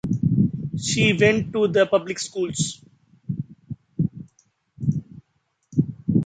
He 0.79 1.13
went 1.13 1.53
to 1.53 1.67
the 1.67 1.85
public 1.85 2.17
schools. 2.17 2.83